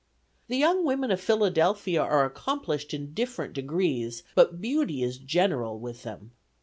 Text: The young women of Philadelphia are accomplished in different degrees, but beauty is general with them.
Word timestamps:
The 0.47 0.57
young 0.57 0.83
women 0.83 1.11
of 1.11 1.21
Philadelphia 1.21 2.01
are 2.01 2.25
accomplished 2.25 2.91
in 2.91 3.13
different 3.13 3.53
degrees, 3.53 4.23
but 4.33 4.59
beauty 4.59 5.03
is 5.03 5.19
general 5.19 5.77
with 5.77 6.01
them. 6.01 6.31